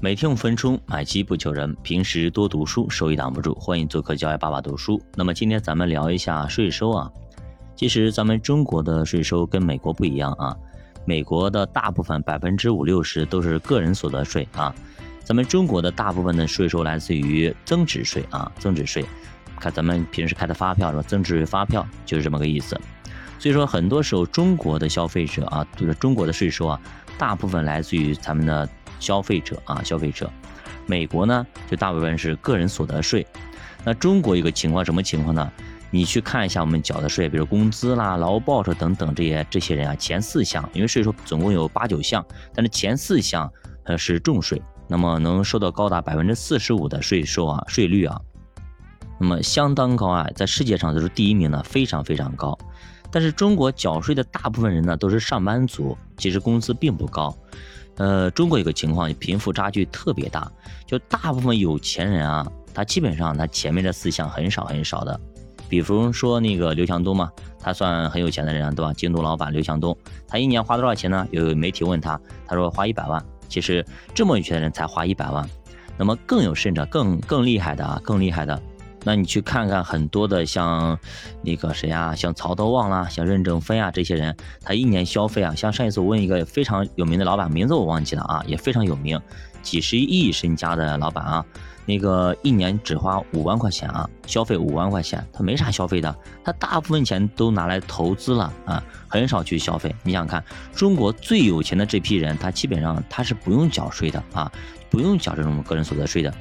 [0.00, 1.76] 每天五分钟，买机不求人。
[1.82, 3.52] 平时多读书，收益挡不住。
[3.56, 5.02] 欢迎做客教育爸爸读书。
[5.16, 7.10] 那么今天咱们聊一下税收啊。
[7.74, 10.56] 其实咱们中国的税收跟美国不一样啊。
[11.04, 14.72] 美国的大部分百分之五六十都是个人所得税啊。
[15.24, 19.04] 咱们中国的大部分的税收来自于增值税啊，增值税。
[19.58, 21.02] 看咱们平时开的发票是吧？
[21.02, 22.80] 增值税发票就是这么个意思。
[23.40, 26.80] 所以说，很多时候中国的消费者啊，就是中国的税收啊，
[27.18, 28.68] 大部分来自于咱们的。
[28.98, 30.30] 消费者啊，消费者，
[30.86, 33.26] 美国呢就大部分是个人所得税，
[33.84, 35.50] 那中国有个情况什么情况呢？
[35.90, 42.22] 你去看一下我们缴的税，比如工资啦、劳务报酬等等这些这些人啊，前四项，因为税收总共有八九项，
[42.54, 43.50] 但是前四项
[43.84, 48.20] 呃是重税，那么能收到高达百分之四十五的税收啊，税率啊，
[49.18, 52.58] 那么相当高啊，在世界上都是第一名的，非常非常高。
[53.10, 57.34] 但是中国缴税的大部分人呢都是上班族，其实工资并不高。
[57.98, 60.50] 呃，中国有个情况，贫富差距特别大，
[60.86, 65.20] 就大部分有钱人啊，他基本上他前面这四项很少很少的，
[65.68, 68.92] 比如说那个刘强东嘛，他算很有钱的人对吧？
[68.92, 71.26] 京东老板刘强东，他一年花多少钱呢？
[71.32, 73.22] 有媒体问他，他说花一百万。
[73.48, 75.48] 其实这么有钱的人才花一百万，
[75.96, 78.62] 那么更有甚者，更更厉害的啊，更厉害的。
[79.04, 80.98] 那你去看看很多的像
[81.42, 89.20] 那个谁啊，像曹德旺啦，像任正非啊这些人，他一年消费啊，像上一次我问一个非常有名的老板，名字我忘记了啊，也非常有名，
[89.62, 91.44] 几十亿身家的老板啊，
[91.86, 99.94] 那个一年只花五万块钱啊，消费五万块钱，他没啥消费的，他大部分钱都拿来投资了啊，很少去消费。
[100.02, 104.50] 你想想看，中国最有钱的这批人，他基本上他是不用缴税的啊，
[104.90, 106.32] 不用缴这种个人所得税的，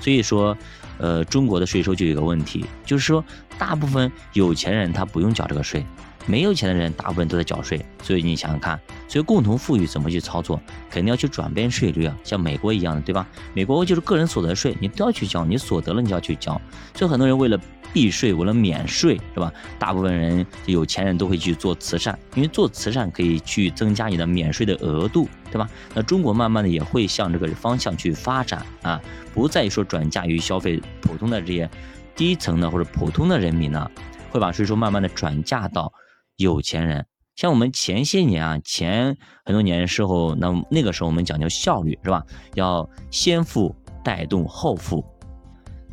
[0.00, 0.56] 所以说。
[0.98, 3.22] 呃，中国的税收就有一个问题，就是说，
[3.58, 5.84] 大部分有钱人他不用缴这个税，
[6.24, 7.84] 没有钱的人大部分都在缴税。
[8.00, 10.60] 所以你想想看，所以共同富裕怎么去操作？
[10.88, 13.26] 肯定要去转变税率啊，像美国一样的，对吧？
[13.54, 16.52] 美国就是个人所得税，你都要去交，你所得了你就要去交。
[16.94, 17.58] 所以很多人为了
[17.92, 19.52] 避税，为了免税，是吧？
[19.80, 25.70] 大部分人有钱人都会去做慈善，因为做慈善可以去增加你的免税的额度，对吧？
[25.94, 29.00] 那中国慢慢的也会向这个方向去发展啊，
[29.32, 31.70] 不再说转嫁于消费普通的这些
[32.16, 33.88] 低层的或者普通的人民呢，
[34.32, 35.92] 会把税收慢慢的转嫁到
[36.38, 37.06] 有钱人。
[37.36, 42.24] 像我们前些年啊，前很多年时候，那那个时候我们讲究效率，是吧？
[42.54, 43.72] 要先富
[44.02, 45.04] 带动后富。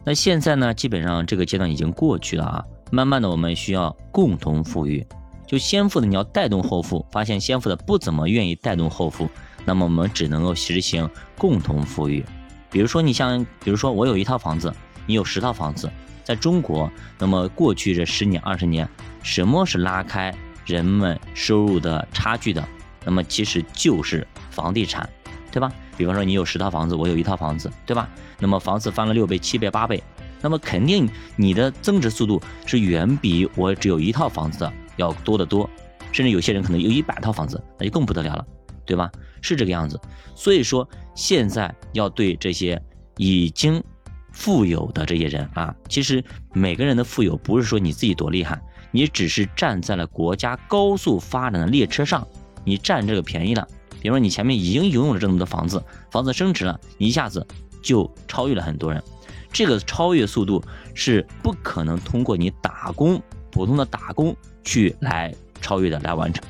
[0.03, 2.65] 那现在呢，基本上这个阶段已经过去了啊。
[2.91, 5.05] 慢慢的，我们需要共同富裕。
[5.47, 9.29] 就先富的你要带动后富，发现先富的不怎么愿意带动后富，
[9.65, 12.23] 那么我们只能够实行共同富裕。
[12.69, 14.73] 比如说，你像，比如说我有一套房子，
[15.05, 15.91] 你有十套房子，
[16.23, 16.89] 在中国，
[17.19, 18.87] 那么过去这十年、二十年，
[19.23, 20.33] 什么是拉开
[20.65, 22.65] 人们收入的差距的？
[23.03, 25.09] 那么其实就是房地产，
[25.51, 25.71] 对吧？
[25.97, 28.07] 比方说你有十套房子，我有一套房子，对吧？
[28.39, 30.01] 那么房子翻了六倍、七倍、八倍，
[30.39, 35.69] 那么肯定你的增值速度是远比我只有一套房子的要多得多，
[36.11, 38.45] 甚至有些人可能有一百套房子，那就更不得了了，
[38.85, 39.11] 对吧？
[39.41, 39.99] 是这个样子。
[40.35, 42.81] 所以说现在要对这些
[43.17, 43.83] 已经
[44.31, 52.27] 富有的这些人啊，其实每个人的富有不是说你自己多厉害，你只是站在了国家高速发展的列车上，
[52.63, 53.67] 你占这个便宜了。
[54.01, 57.45] 比如说你前面已经拥有了这么多房子，房子升值了，一下子
[57.83, 59.03] 就超越了很多人。
[59.51, 60.63] 这个超越速度
[60.95, 63.21] 是不可能通过你打工
[63.51, 66.43] 普通的打工去来超越的来完成。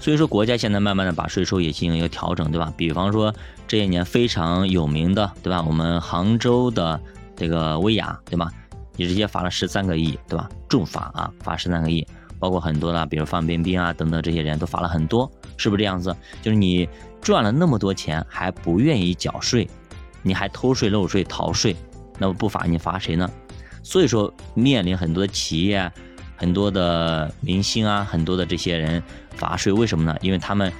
[0.00, 2.72] 所以说国家现在慢慢的把税收也进行一个调整，对吧？
[2.76, 3.32] 比方说
[3.68, 5.62] 这些年非常有名的，对吧？
[5.62, 6.98] 我们杭州的
[7.36, 8.50] 这个威亚，对吧？
[8.96, 10.48] 你直接罚了十三个亿，对吧？
[10.68, 12.04] 重罚啊，罚十三个亿。
[12.38, 15.30] 包括很多的，比如范冰冰啊等等这些人都罚了很多。
[15.58, 16.16] 是不是这样子？
[16.40, 16.88] 就是你
[17.20, 19.68] 赚了那么多钱还不愿意缴税，
[20.22, 21.76] 你还偷税漏税逃税，
[22.18, 23.30] 那么不罚你罚谁呢？
[23.82, 25.92] 所以说面临很多企业、
[26.40, 29.02] 很多的明星啊、很多的这些人
[29.36, 30.16] 罚税，为什么呢？
[30.22, 30.72] 因为他们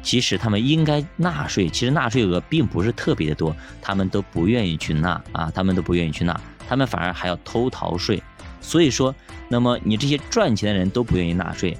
[0.00, 8.22] 即使他们应该纳税，其实纳税额并不是特别的多，他们都不愿意去纳啊，他们都不愿意去纳，他们反而还要偷逃税。
[8.60, 9.12] 所以说，
[9.48, 11.76] 那么你这些赚钱的人都不愿意纳税。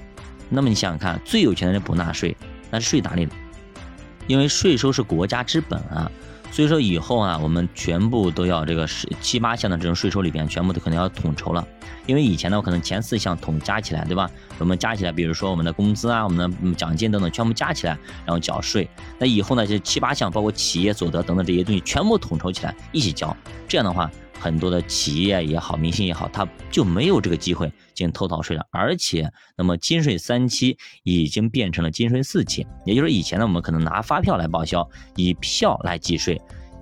[0.49, 2.37] 那么你想想看，最有钱的人不纳税，
[2.73, 3.29] 那是税哪里？
[4.27, 6.11] 因为税收是国家之本啊，
[6.51, 11.67] 所以说以后啊，我们全部都要这个十七八项的这种税收里边，全部都可能要统筹了。
[12.07, 14.31] 因为以前呢，可能前四项统加起来，对吧？
[14.59, 18.89] 我们加起来，比如说我们的工资啊，我们的奖金等等，全部加起来，然后缴税。
[19.19, 23.37] 那以后呢，就七八项，包括企业所得等等这些东西，全部统筹起来一起交。
[23.69, 24.11] 这样的话。
[24.39, 28.65] 很多的企业也好，明星也好，他就没有这个机会进行偷逃税了。
[28.71, 36.41] 而且，那么金税三期已经变成了金税四期，也就是以前呢，我们可能拿发票来报销，以票来计税，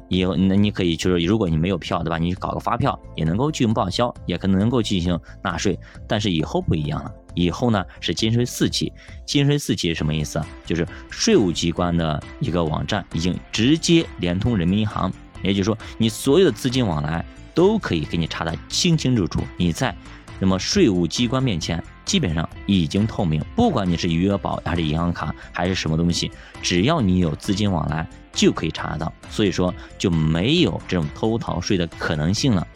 [0.09, 2.19] 以后那你可以就是如果你没有票对吧？
[2.19, 5.79] 你搞个发票也能够进行报销，也可能能够进行纳税。
[6.07, 8.93] 但是以后不一样了，以后呢是金税四期。
[9.25, 10.41] 金税四期是什么意思？
[10.65, 15.13] 就是税务机关的一个网站已经直接连通人民银行，
[15.43, 17.25] 也就是说你所有的资金往来
[17.57, 19.41] 都可以给你查得清清楚楚。
[19.57, 19.93] 你在
[20.39, 26.31] 那么税务机关面前基本上已经透明，不管你是余额宝还是银行卡还是什么东西，
[26.63, 28.07] 只要你有资金往来。
[28.37, 32.67] 就可以查得到，所以说就没有这种偷逃税的可能性了。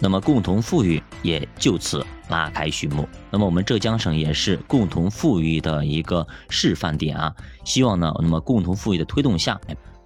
[0.00, 3.08] 那么共同富裕也就此拉开序幕。
[3.30, 7.32] 那么我们浙江省也是共同富裕的一个示范点啊。
[7.64, 9.60] 希望呢，那么共同富裕的推动下，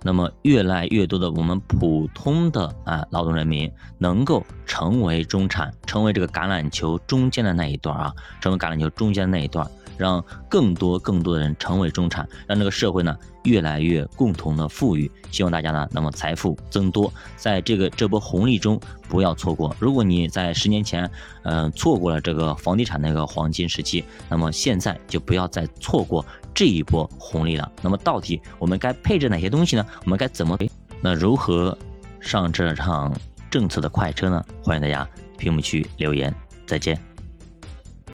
[0.04, 3.68] 那么越来越多的我们普通的啊劳动人民
[3.98, 9.68] 能够成为中产，成为这个橄榄球中间的那一段啊，成为橄榄球中间的那一段。
[9.96, 15.08] 让更多更多的人成为中产，让这个社会呢越来越共同的富裕。
[15.30, 19.72] 希望大家呢，那么财富增多，在这个这波红利中不要错过。
[19.78, 21.08] 如果你在十年前，
[21.44, 27.70] 嗯，错过了这个房地产那个黄金时期，那么现在就不要再错过这一波红利了。
[27.82, 29.84] 那么到底我们该配置哪些东西呢？
[30.04, 30.56] 我们该怎么？
[31.00, 31.76] 那如何
[32.20, 33.12] 上这场
[33.50, 34.44] 政策的快车呢？
[34.62, 36.34] 欢迎大家屏幕区留言。
[36.66, 37.13] 再见。